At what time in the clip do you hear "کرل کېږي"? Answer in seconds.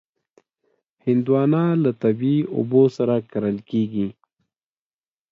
3.31-4.07